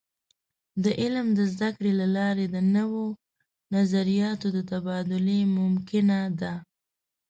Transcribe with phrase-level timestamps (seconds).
[0.83, 3.05] د علم د زده کړې له لارې د نوو
[3.75, 6.53] نظریاتو د تبادلې ممکنه ده.